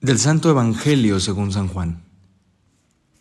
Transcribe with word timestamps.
Del 0.00 0.18
Santo 0.18 0.50
Evangelio 0.50 1.20
según 1.20 1.52
San 1.52 1.68
Juan. 1.68 2.02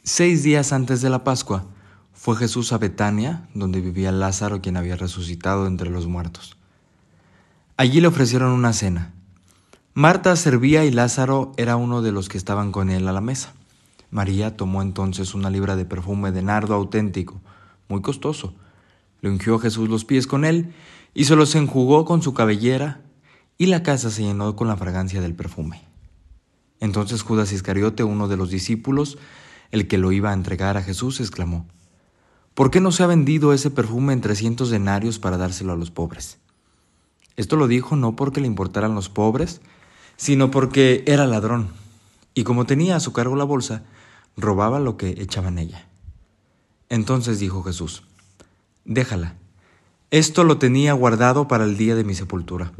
Seis 0.01 0.41
días 0.41 0.73
antes 0.73 1.01
de 1.01 1.11
la 1.11 1.23
Pascua 1.23 1.65
fue 2.11 2.35
Jesús 2.35 2.73
a 2.73 2.79
Betania, 2.79 3.47
donde 3.53 3.81
vivía 3.81 4.11
Lázaro, 4.11 4.61
quien 4.63 4.77
había 4.77 4.95
resucitado 4.95 5.67
entre 5.67 5.91
los 5.91 6.07
muertos. 6.07 6.57
Allí 7.77 8.01
le 8.01 8.07
ofrecieron 8.07 8.51
una 8.51 8.73
cena. 8.73 9.13
Marta 9.93 10.35
servía 10.35 10.85
y 10.85 10.91
Lázaro 10.91 11.51
era 11.57 11.75
uno 11.75 12.01
de 12.01 12.11
los 12.11 12.29
que 12.29 12.39
estaban 12.39 12.71
con 12.71 12.89
él 12.89 13.07
a 13.07 13.13
la 13.13 13.21
mesa. 13.21 13.53
María 14.09 14.57
tomó 14.57 14.81
entonces 14.81 15.35
una 15.35 15.51
libra 15.51 15.75
de 15.75 15.85
perfume 15.85 16.31
de 16.31 16.41
nardo 16.41 16.73
auténtico, 16.73 17.41
muy 17.87 18.01
costoso. 18.01 18.53
Le 19.21 19.29
ungió 19.29 19.59
Jesús 19.59 19.89
los 19.89 20.05
pies 20.05 20.27
con 20.27 20.45
él 20.45 20.73
y 21.13 21.25
se 21.25 21.35
los 21.35 21.55
enjugó 21.55 22.05
con 22.05 22.21
su 22.21 22.33
cabellera, 22.33 23.01
y 23.57 23.67
la 23.67 23.83
casa 23.83 24.09
se 24.09 24.23
llenó 24.23 24.55
con 24.55 24.67
la 24.67 24.75
fragancia 24.75 25.21
del 25.21 25.33
perfume. 25.33 25.81
Entonces 26.81 27.21
Judas 27.21 27.53
Iscariote, 27.53 28.03
uno 28.03 28.27
de 28.27 28.35
los 28.35 28.49
discípulos, 28.49 29.17
el 29.71 29.87
que 29.87 29.97
lo 29.97 30.11
iba 30.11 30.31
a 30.31 30.33
entregar 30.33 30.75
a 30.75 30.83
Jesús, 30.83 31.21
exclamó, 31.21 31.65
¿Por 32.53 32.69
qué 32.69 32.81
no 32.81 32.91
se 32.91 33.03
ha 33.03 33.07
vendido 33.07 33.53
ese 33.53 33.71
perfume 33.71 34.13
en 34.13 34.21
trescientos 34.21 34.69
denarios 34.69 35.19
para 35.19 35.37
dárselo 35.37 35.73
a 35.73 35.77
los 35.77 35.91
pobres? 35.91 36.37
Esto 37.37 37.55
lo 37.55 37.67
dijo 37.67 37.95
no 37.95 38.15
porque 38.15 38.41
le 38.41 38.47
importaran 38.47 38.95
los 38.95 39.09
pobres, 39.09 39.61
sino 40.17 40.51
porque 40.51 41.03
era 41.07 41.25
ladrón, 41.25 41.69
y 42.33 42.43
como 42.43 42.65
tenía 42.65 42.95
a 42.95 43.01
su 43.01 43.13
cargo 43.13 43.35
la 43.35 43.43
bolsa, 43.43 43.83
robaba 44.37 44.79
lo 44.79 44.97
que 44.97 45.09
echaba 45.21 45.49
en 45.49 45.59
ella. 45.59 45.87
Entonces 46.89 47.39
dijo 47.39 47.63
Jesús, 47.63 48.03
Déjala, 48.85 49.35
esto 50.11 50.43
lo 50.43 50.59
tenía 50.59 50.93
guardado 50.93 51.47
para 51.47 51.63
el 51.63 51.77
día 51.77 51.95
de 51.95 52.03
mi 52.03 52.13
sepultura, 52.13 52.71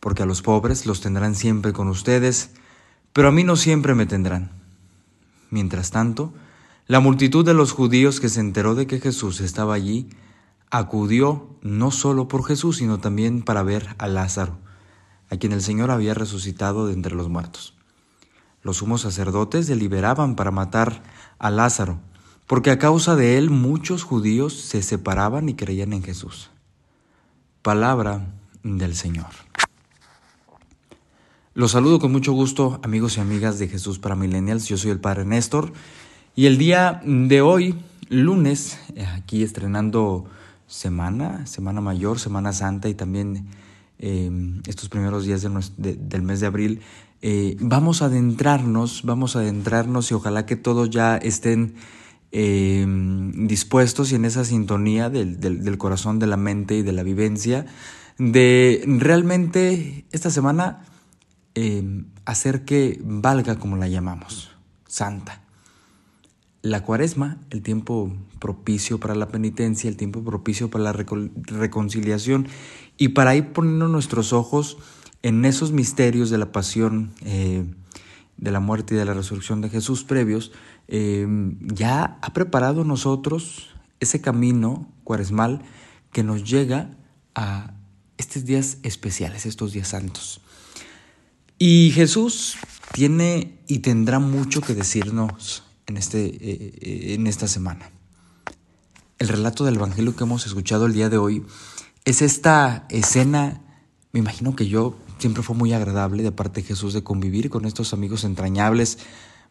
porque 0.00 0.22
a 0.22 0.26
los 0.26 0.42
pobres 0.42 0.84
los 0.84 1.00
tendrán 1.00 1.34
siempre 1.34 1.72
con 1.72 1.88
ustedes, 1.88 2.50
pero 3.12 3.28
a 3.28 3.32
mí 3.32 3.42
no 3.42 3.56
siempre 3.56 3.94
me 3.94 4.06
tendrán. 4.06 4.50
Mientras 5.50 5.90
tanto, 5.90 6.32
la 6.86 7.00
multitud 7.00 7.44
de 7.44 7.54
los 7.54 7.72
judíos 7.72 8.20
que 8.20 8.28
se 8.28 8.40
enteró 8.40 8.74
de 8.74 8.86
que 8.86 9.00
Jesús 9.00 9.40
estaba 9.40 9.74
allí, 9.74 10.10
acudió 10.70 11.56
no 11.62 11.90
solo 11.90 12.28
por 12.28 12.44
Jesús, 12.44 12.78
sino 12.78 12.98
también 12.98 13.42
para 13.42 13.62
ver 13.62 13.94
a 13.98 14.06
Lázaro, 14.06 14.58
a 15.30 15.36
quien 15.36 15.52
el 15.52 15.62
Señor 15.62 15.90
había 15.90 16.14
resucitado 16.14 16.86
de 16.86 16.92
entre 16.92 17.14
los 17.14 17.28
muertos. 17.28 17.74
Los 18.62 18.78
sumos 18.78 19.00
sacerdotes 19.00 19.66
deliberaban 19.66 20.36
para 20.36 20.50
matar 20.50 21.02
a 21.38 21.50
Lázaro, 21.50 21.98
porque 22.52 22.70
a 22.70 22.78
causa 22.78 23.16
de 23.16 23.38
él 23.38 23.48
muchos 23.48 24.02
judíos 24.02 24.52
se 24.52 24.82
separaban 24.82 25.48
y 25.48 25.54
creían 25.54 25.94
en 25.94 26.02
Jesús. 26.02 26.50
Palabra 27.62 28.26
del 28.62 28.94
Señor. 28.94 29.30
Los 31.54 31.70
saludo 31.70 31.98
con 31.98 32.12
mucho 32.12 32.34
gusto, 32.34 32.78
amigos 32.82 33.16
y 33.16 33.20
amigas 33.20 33.58
de 33.58 33.68
Jesús 33.68 33.98
para 33.98 34.16
Millennials. 34.16 34.68
Yo 34.68 34.76
soy 34.76 34.90
el 34.90 35.00
Padre 35.00 35.24
Néstor 35.24 35.72
y 36.36 36.44
el 36.44 36.58
día 36.58 37.00
de 37.06 37.40
hoy, 37.40 37.74
lunes, 38.10 38.78
aquí 39.16 39.42
estrenando 39.42 40.26
semana, 40.66 41.46
Semana 41.46 41.80
Mayor, 41.80 42.18
Semana 42.18 42.52
Santa 42.52 42.90
y 42.90 42.94
también 42.94 43.46
em, 43.98 44.60
estos 44.66 44.90
primeros 44.90 45.24
días 45.24 45.40
del 45.78 46.22
mes 46.22 46.40
de 46.40 46.46
abril, 46.46 46.82
eh, 47.22 47.56
vamos 47.60 48.02
a 48.02 48.06
adentrarnos, 48.06 49.04
vamos 49.04 49.36
a 49.36 49.38
adentrarnos 49.38 50.10
y 50.10 50.14
ojalá 50.14 50.44
que 50.44 50.56
todos 50.56 50.90
ya 50.90 51.16
estén 51.16 51.76
em, 52.32 53.46
dispuestos 53.46 54.10
y 54.12 54.16
en 54.16 54.24
esa 54.24 54.44
sintonía 54.44 55.10
del, 55.10 55.38
del 55.38 55.78
corazón, 55.78 56.18
de 56.18 56.26
la 56.26 56.36
mente 56.36 56.76
y 56.76 56.82
de 56.82 56.92
la 56.92 57.02
vivencia, 57.02 57.66
de 58.18 58.82
realmente 58.86 60.04
esta 60.10 60.30
semana 60.30 60.82
Em, 61.54 62.06
hacer 62.24 62.64
que 62.64 62.98
valga 63.04 63.56
como 63.56 63.76
la 63.76 63.86
llamamos, 63.86 64.52
santa. 64.86 65.42
La 66.62 66.82
cuaresma, 66.82 67.36
el 67.50 67.60
tiempo 67.60 68.10
propicio 68.38 68.98
para 68.98 69.14
la 69.14 69.28
penitencia, 69.28 69.90
el 69.90 69.98
tiempo 69.98 70.24
propicio 70.24 70.70
para 70.70 70.84
la 70.84 70.92
reconciliación 70.94 72.48
y 72.96 73.08
para 73.08 73.36
ir 73.36 73.52
poniendo 73.52 73.88
nuestros 73.88 74.32
ojos 74.32 74.78
en 75.22 75.44
esos 75.44 75.72
misterios 75.72 76.30
de 76.30 76.38
la 76.38 76.52
pasión, 76.52 77.12
eh, 77.20 77.66
de 78.42 78.50
la 78.50 78.58
muerte 78.58 78.94
y 78.94 78.98
de 78.98 79.04
la 79.04 79.14
resurrección 79.14 79.60
de 79.60 79.70
Jesús 79.70 80.02
previos, 80.02 80.50
em, 80.88 81.56
ya 81.60 82.18
ha 82.20 82.32
preparado 82.32 82.82
nosotros 82.82 83.70
ese 84.00 84.20
camino 84.20 84.92
cuaresmal 85.04 85.62
que 86.12 86.24
nos 86.24 86.42
llega 86.42 86.90
a 87.36 87.74
estos 88.18 88.44
días 88.44 88.78
especiales, 88.82 89.46
estos 89.46 89.72
días 89.72 89.88
santos. 89.88 90.40
Y 91.56 91.92
Jesús 91.94 92.56
tiene 92.92 93.60
y 93.68 93.78
tendrá 93.78 94.18
mucho 94.18 94.60
que 94.60 94.74
decirnos 94.74 95.62
en, 95.86 95.96
este, 95.96 96.26
eh, 96.26 96.38
eh, 96.80 97.14
en 97.14 97.28
esta 97.28 97.46
semana. 97.46 97.90
El 99.20 99.28
relato 99.28 99.64
del 99.64 99.76
Evangelio 99.76 100.16
que 100.16 100.24
hemos 100.24 100.46
escuchado 100.46 100.86
el 100.86 100.94
día 100.94 101.08
de 101.08 101.18
hoy 101.18 101.44
es 102.04 102.22
esta 102.22 102.86
escena, 102.90 103.62
me 104.12 104.20
imagino 104.20 104.54
que 104.54 104.68
yo 104.68 104.94
siempre 105.18 105.42
fue 105.42 105.56
muy 105.56 105.72
agradable 105.72 106.22
de 106.22 106.32
parte 106.32 106.60
de 106.60 106.66
Jesús 106.68 106.92
de 106.92 107.02
convivir 107.02 107.48
con 107.48 107.64
estos 107.64 107.92
amigos 107.94 108.24
entrañables, 108.24 108.98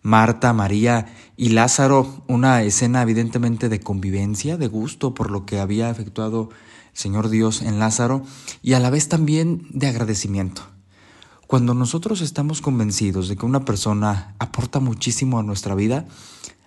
Marta, 0.03 0.53
María 0.53 1.13
y 1.35 1.49
Lázaro, 1.49 2.23
una 2.27 2.61
escena 2.63 3.01
evidentemente 3.01 3.69
de 3.69 3.79
convivencia, 3.79 4.57
de 4.57 4.67
gusto 4.67 5.13
por 5.13 5.31
lo 5.31 5.45
que 5.45 5.59
había 5.59 5.89
efectuado 5.89 6.49
el 6.93 6.97
Señor 6.97 7.29
Dios 7.29 7.61
en 7.61 7.79
Lázaro 7.79 8.23
y 8.61 8.73
a 8.73 8.79
la 8.79 8.89
vez 8.89 9.09
también 9.09 9.67
de 9.71 9.87
agradecimiento. 9.87 10.63
Cuando 11.47 11.73
nosotros 11.73 12.21
estamos 12.21 12.61
convencidos 12.61 13.27
de 13.27 13.35
que 13.35 13.45
una 13.45 13.65
persona 13.65 14.35
aporta 14.39 14.79
muchísimo 14.79 15.39
a 15.39 15.43
nuestra 15.43 15.75
vida, 15.75 16.07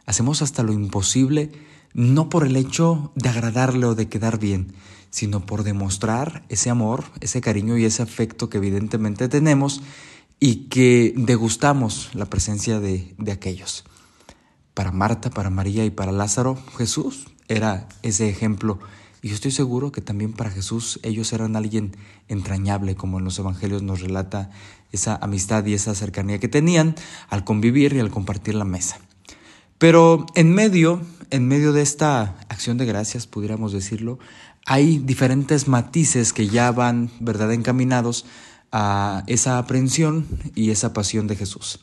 hacemos 0.04 0.42
hasta 0.42 0.62
lo 0.62 0.72
imposible, 0.72 1.52
no 1.94 2.28
por 2.28 2.44
el 2.44 2.56
hecho 2.56 3.12
de 3.14 3.28
agradarle 3.28 3.86
o 3.86 3.94
de 3.94 4.08
quedar 4.08 4.38
bien, 4.38 4.74
sino 5.10 5.46
por 5.46 5.62
demostrar 5.62 6.44
ese 6.48 6.68
amor, 6.68 7.04
ese 7.20 7.40
cariño 7.40 7.78
y 7.78 7.84
ese 7.84 8.02
afecto 8.02 8.50
que 8.50 8.58
evidentemente 8.58 9.28
tenemos 9.28 9.80
y 10.40 10.66
que 10.68 11.14
degustamos 11.16 12.10
la 12.12 12.26
presencia 12.26 12.80
de, 12.80 13.14
de 13.16 13.32
aquellos. 13.32 13.84
Para 14.74 14.90
Marta, 14.90 15.30
para 15.30 15.50
María 15.50 15.84
y 15.84 15.90
para 15.90 16.12
Lázaro, 16.12 16.58
Jesús 16.76 17.26
era 17.48 17.88
ese 18.02 18.28
ejemplo 18.28 18.80
y 19.24 19.28
yo 19.28 19.36
estoy 19.36 19.52
seguro 19.52 19.90
que 19.90 20.02
también 20.02 20.34
para 20.34 20.50
Jesús 20.50 21.00
ellos 21.02 21.32
eran 21.32 21.56
alguien 21.56 21.96
entrañable, 22.28 22.94
como 22.94 23.18
en 23.18 23.24
los 23.24 23.38
evangelios 23.38 23.82
nos 23.82 24.02
relata 24.02 24.50
esa 24.92 25.16
amistad 25.16 25.64
y 25.64 25.72
esa 25.72 25.94
cercanía 25.94 26.38
que 26.38 26.48
tenían 26.48 26.94
al 27.30 27.42
convivir 27.42 27.94
y 27.94 28.00
al 28.00 28.10
compartir 28.10 28.54
la 28.54 28.66
mesa. 28.66 28.98
Pero 29.84 30.24
en 30.34 30.54
medio, 30.54 31.02
en 31.28 31.46
medio 31.46 31.74
de 31.74 31.82
esta 31.82 32.38
acción 32.48 32.78
de 32.78 32.86
gracias, 32.86 33.26
pudiéramos 33.26 33.70
decirlo, 33.70 34.18
hay 34.64 34.96
diferentes 34.96 35.68
matices 35.68 36.32
que 36.32 36.48
ya 36.48 36.72
van, 36.72 37.10
¿verdad?, 37.20 37.52
encaminados 37.52 38.24
a 38.72 39.24
esa 39.26 39.58
aprehensión 39.58 40.26
y 40.54 40.70
esa 40.70 40.94
pasión 40.94 41.26
de 41.26 41.36
Jesús. 41.36 41.80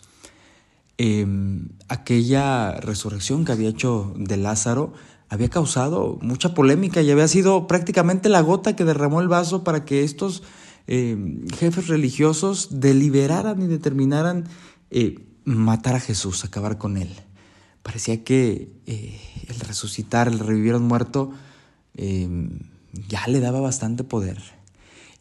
Em, 0.97 1.67
aquella 1.89 2.71
resurrección 2.71 3.45
que 3.45 3.51
había 3.51 3.69
hecho 3.69 4.15
de 4.17 4.37
Lázaro 4.37 4.93
había 5.29 5.49
causado 5.49 6.17
mucha 6.23 6.55
polémica 6.55 7.03
y 7.03 7.11
había 7.11 7.27
sido 7.27 7.67
prácticamente 7.67 8.29
la 8.29 8.41
gota 8.41 8.75
que 8.75 8.83
derramó 8.83 9.21
el 9.21 9.27
vaso 9.27 9.63
para 9.63 9.85
que 9.85 10.03
estos 10.03 10.41
eh, 10.87 11.15
jefes 11.55 11.87
religiosos 11.87 12.79
deliberaran 12.81 13.61
y 13.61 13.67
determinaran 13.67 14.45
eh, 14.89 15.19
matar 15.45 15.93
a 15.93 15.99
Jesús, 15.99 16.43
acabar 16.43 16.79
con 16.79 16.97
él. 16.97 17.15
Parecía 17.83 18.23
que 18.23 18.71
eh, 18.85 19.19
el 19.47 19.59
resucitar, 19.59 20.27
el 20.27 20.39
revivir 20.39 20.73
a 20.73 20.77
un 20.77 20.87
muerto, 20.87 21.31
ya 23.09 23.27
le 23.27 23.39
daba 23.41 23.59
bastante 23.59 24.03
poder. 24.03 24.41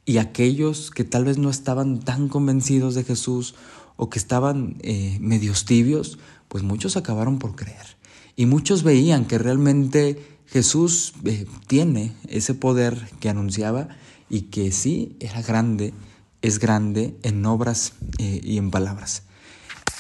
Y 0.07 0.19
aquellos 0.19 0.91
que 0.91 1.05
tal 1.05 1.25
vez 1.25 1.37
no 1.37 1.51
estaban 1.51 2.01
tan 2.01 2.29
convencidos 2.29 2.95
de 2.95 3.05
Jesús 3.05 3.55
o 3.97 4.09
que 4.09 4.19
estaban 4.19 4.79
medios 5.21 5.65
tibios, 5.65 6.19
pues 6.49 6.63
muchos 6.65 6.97
acabaron 6.97 7.39
por 7.39 7.57
creer. 7.57 7.97
Y 8.37 8.47
muchos 8.47 8.83
veían 8.83 9.27
que 9.27 9.39
realmente 9.39 10.19
Jesús 10.51 11.13
eh, 11.25 11.47
tiene 11.69 12.13
ese 12.29 12.55
poder 12.55 13.09
que 13.21 13.29
anunciaba 13.29 13.89
y 14.29 14.43
que 14.43 14.73
sí 14.73 15.17
era 15.21 15.43
grande, 15.43 15.95
es 16.43 16.59
grande 16.59 17.17
en 17.23 17.47
obras 17.47 17.93
eh, 18.19 18.41
y 18.43 18.59
en 18.59 18.71
palabras. 18.71 19.23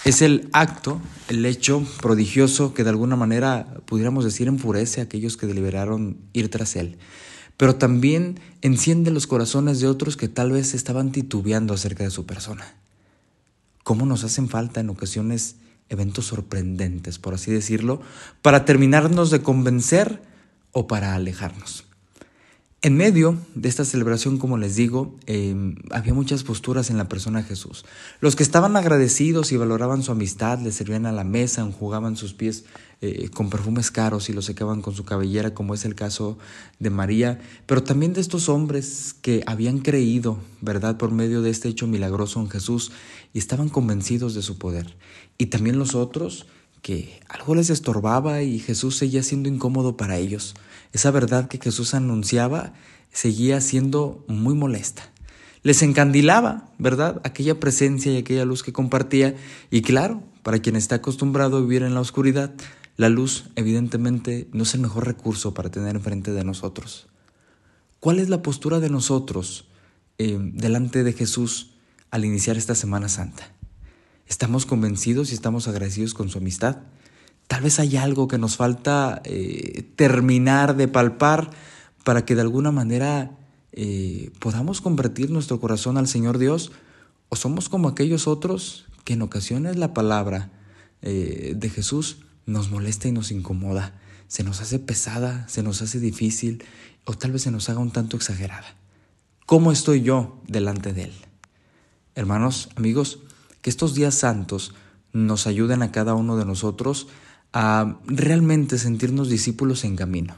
Es 0.05 0.23
el 0.23 0.49
acto, 0.53 1.01
el 1.29 1.45
hecho 1.45 1.85
prodigioso 2.01 2.73
que 2.73 2.85
de 2.85 2.91
alguna 2.91 3.17
manera 3.17 3.67
pudiéramos 3.85 4.25
decir 4.25 4.49
enfurece 4.49 5.01
a 5.01 5.05
aquellos 5.05 5.37
que 5.37 5.47
deliberaron 5.47 6.17
ir 6.33 6.51
tras 6.51 6.75
él, 6.77 6.97
pero 7.57 7.77
también 7.77 8.41
enciende 8.63 9.11
los 9.11 9.27
corazones 9.27 9.81
de 9.81 9.89
otros 9.89 10.17
que 10.17 10.29
tal 10.29 10.53
vez 10.53 10.75
estaban 10.75 11.13
titubeando 11.13 11.75
acerca 11.75 12.05
de 12.05 12.11
su 12.11 12.25
persona. 12.25 12.75
¿Cómo 13.85 14.07
nos 14.07 14.25
hacen 14.25 14.49
falta 14.49 14.81
en 14.81 14.91
ocasiones 14.91 15.57
eventos 15.91 16.27
sorprendentes, 16.27 17.19
por 17.19 17.35
así 17.35 17.51
decirlo, 17.51 18.01
para 18.41 18.65
terminarnos 18.65 19.31
de 19.31 19.43
convencer 19.43 20.23
o 20.73 20.87
para 20.87 21.15
alejarnos. 21.15 21.85
En 22.83 22.97
medio 22.97 23.37
de 23.55 23.69
esta 23.69 23.85
celebración, 23.85 24.39
como 24.39 24.57
les 24.57 24.75
digo, 24.75 25.15
em, 25.27 25.75
había 25.91 26.15
muchas 26.15 26.45
posturas 26.45 26.89
en 26.89 26.97
la 26.97 27.11
persona 27.11 27.43
de 27.43 27.49
Jesús. 27.49 27.85
Los 28.23 28.37
que 28.37 28.43
estaban 28.43 28.75
agradecidos 28.75 29.53
y 29.53 29.59
valoraban 29.59 30.03
su 30.03 30.13
amistad, 30.13 30.59
le 30.61 30.73
servían 30.73 31.05
a 31.05 31.13
la 31.13 31.23
mesa, 31.23 31.61
enjugaban 31.61 32.17
sus 32.17 32.33
pies 32.33 32.65
eh, 33.03 33.29
con 33.35 33.51
perfumes 33.51 33.91
caros 33.91 34.31
y 34.31 34.33
los 34.33 34.47
secaban 34.47 34.81
con 34.81 34.95
su 34.95 35.05
cabellera, 35.05 35.53
como 35.53 35.75
es 35.75 35.85
el 35.85 35.95
caso 35.95 36.39
de 36.79 36.89
María, 36.89 37.39
pero 37.67 37.83
también 37.83 38.15
de 38.15 38.23
estos 38.23 38.49
hombres 38.49 39.15
que 39.21 39.43
habían 39.47 39.81
creído, 39.81 40.39
¿verdad?, 40.63 40.97
por 40.97 41.11
medio 41.11 41.43
de 41.43 41.51
este 41.51 41.69
hecho 41.69 41.87
milagroso 41.87 42.41
en 42.41 42.49
Jesús 42.49 42.93
y 43.35 43.39
estaban 43.39 43.69
convencidos 43.69 44.35
de 44.35 44.41
su 44.41 44.57
poder. 44.57 44.97
Y 45.37 45.47
también 45.47 45.79
los 45.79 45.95
otros 45.95 46.47
que 46.83 47.21
algo 47.29 47.55
les 47.55 47.71
estorbaba 47.71 48.43
y 48.43 48.59
Jesús 48.59 48.97
seguía 48.97 49.23
siendo 49.23 49.49
incómodo 49.49 49.97
para 49.97 50.19
ellos. 50.19 50.55
Esa 50.93 51.11
verdad 51.11 51.49
que 51.49 51.59
Jesús 51.59 51.95
anunciaba 51.95 52.73
seguía 53.13 53.61
siendo 53.61 54.25
muy 54.29 54.55
molesta. 54.55 55.11
Les 55.63 55.83
encandilaba, 55.83 56.71
¿verdad? 56.79 57.21
Aquella 57.25 57.61
presencia 57.61 58.13
y 58.13 58.17
aquella 58.17 58.45
luz 58.45 58.63
que 58.63 58.73
compartía. 58.73 59.35
Y 59.71 59.83
claro, 59.83 60.23
para 60.43 60.61
quien 60.61 60.77
está 60.77 60.97
acostumbrado 60.97 61.59
a 61.59 61.61
vivir 61.61 61.83
en 61.83 61.95
la 61.95 62.01
oscuridad, 62.01 62.53
la 62.97 63.09
luz 63.09 63.51
evidentemente 63.57 64.49
no 64.53 64.63
es 64.63 64.75
el 64.75 64.81
mejor 64.81 65.07
recurso 65.07 65.53
para 65.53 65.71
tener 65.71 65.97
enfrente 65.97 66.33
de 66.33 66.45
nosotros. 66.45 67.09
¿Cuál 67.99 68.19
es 68.19 68.31
la 68.31 68.43
postura 68.43 68.81
de 68.81 68.89
nosotros 68.89 69.69
eh, 70.17 70.39
delante 70.41 71.05
de 71.05 71.13
Jesús 71.13 71.73
al 72.11 72.25
iniciar 72.25 72.57
esta 72.57 72.75
Semana 72.75 73.09
Santa? 73.11 73.53
Estamos 74.31 74.65
convencidos 74.65 75.33
y 75.33 75.35
estamos 75.35 75.67
agradecidos 75.67 76.15
con 76.15 76.31
su 76.31 76.39
amistad. 76.39 76.79
Tal 77.49 77.63
vez 77.63 77.81
hay 77.81 77.97
algo 77.97 78.29
que 78.29 78.39
nos 78.39 78.57
falta 78.57 79.21
eh, 79.25 79.83
terminar 79.97 80.77
de 80.77 80.87
palpar 80.87 81.51
para 82.05 82.25
que 82.25 82.37
de 82.37 82.43
alguna 82.43 82.71
manera 82.71 83.37
eh, 83.73 84.31
podamos 84.39 84.81
convertir 84.81 85.31
nuestro 85.31 85.61
corazón 85.61 85.99
al 85.99 86.07
Señor 86.07 86.39
Dios 86.39 86.71
o 87.29 87.35
somos 87.35 87.69
como 87.69 87.89
aquellos 87.89 88.29
otros 88.29 88.87
que 89.05 89.15
en 89.15 89.23
ocasiones 89.23 89.77
la 89.77 89.93
palabra 89.95 90.53
eh, 91.03 91.55
de 91.57 91.69
Jesús 91.69 92.19
nos 92.47 92.71
molesta 92.71 93.09
y 93.09 93.13
nos 93.13 93.33
incomoda, 93.33 94.01
se 94.29 94.45
nos 94.45 94.61
hace 94.61 94.79
pesada, 94.79 95.47
se 95.49 95.65
nos 95.65 95.83
hace 95.83 95.99
difícil 95.99 96.63
o 97.05 97.15
tal 97.15 97.33
vez 97.33 97.43
se 97.43 97.51
nos 97.51 97.69
haga 97.69 97.81
un 97.81 97.91
tanto 97.91 98.17
exagerada. 98.17 98.77
¿Cómo 99.45 99.73
estoy 99.73 100.03
yo 100.03 100.41
delante 100.47 100.93
de 100.93 101.05
Él? 101.05 101.13
Hermanos, 102.15 102.69
amigos, 102.77 103.19
que 103.63 103.71
estos 103.71 103.95
días 103.95 104.15
santos 104.15 104.75
nos 105.13 105.47
ayuden 105.47 105.83
a 105.83 105.93
cada 105.93 106.15
uno 106.15 106.37
de 106.37 106.45
nosotros 106.45 107.09
a 107.53 107.99
realmente 108.07 108.79
sentirnos 108.79 109.29
discípulos 109.29 109.85
en 109.85 109.97
camino, 109.97 110.37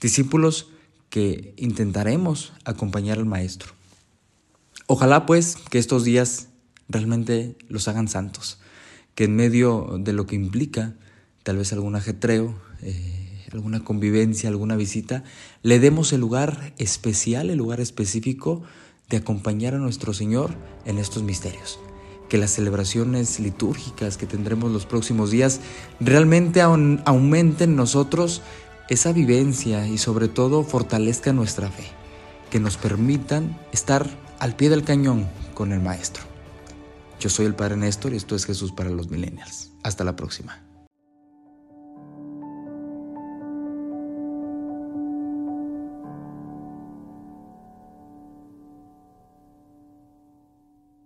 discípulos 0.00 0.68
que 1.10 1.54
intentaremos 1.56 2.52
acompañar 2.64 3.18
al 3.18 3.26
Maestro. 3.26 3.72
Ojalá 4.86 5.26
pues 5.26 5.56
que 5.70 5.78
estos 5.78 6.04
días 6.04 6.48
realmente 6.88 7.56
los 7.68 7.88
hagan 7.88 8.08
santos, 8.08 8.58
que 9.14 9.24
en 9.24 9.36
medio 9.36 9.96
de 9.98 10.12
lo 10.12 10.26
que 10.26 10.36
implica 10.36 10.94
tal 11.42 11.58
vez 11.58 11.72
algún 11.72 11.96
ajetreo, 11.96 12.54
eh, 12.82 13.46
alguna 13.52 13.84
convivencia, 13.84 14.48
alguna 14.48 14.76
visita, 14.76 15.24
le 15.62 15.80
demos 15.80 16.12
el 16.12 16.20
lugar 16.20 16.72
especial, 16.78 17.50
el 17.50 17.58
lugar 17.58 17.80
específico 17.80 18.62
de 19.10 19.18
acompañar 19.18 19.74
a 19.74 19.78
nuestro 19.78 20.14
Señor 20.14 20.54
en 20.86 20.98
estos 20.98 21.22
misterios 21.22 21.78
que 22.32 22.38
las 22.38 22.52
celebraciones 22.52 23.40
litúrgicas 23.40 24.16
que 24.16 24.24
tendremos 24.24 24.72
los 24.72 24.86
próximos 24.86 25.30
días 25.30 25.60
realmente 26.00 26.62
aumenten 26.62 27.68
en 27.68 27.76
nosotros 27.76 28.40
esa 28.88 29.12
vivencia 29.12 29.86
y 29.86 29.98
sobre 29.98 30.28
todo 30.28 30.64
fortalezcan 30.64 31.36
nuestra 31.36 31.70
fe, 31.70 31.84
que 32.50 32.58
nos 32.58 32.78
permitan 32.78 33.60
estar 33.70 34.08
al 34.38 34.56
pie 34.56 34.70
del 34.70 34.82
cañón 34.82 35.28
con 35.52 35.72
el 35.72 35.80
Maestro. 35.80 36.22
Yo 37.20 37.28
soy 37.28 37.44
el 37.44 37.54
Padre 37.54 37.76
Néstor 37.76 38.14
y 38.14 38.16
esto 38.16 38.34
es 38.34 38.46
Jesús 38.46 38.72
para 38.72 38.88
los 38.88 39.10
Millennials. 39.10 39.68
Hasta 39.82 40.02
la 40.02 40.16
próxima. 40.16 40.71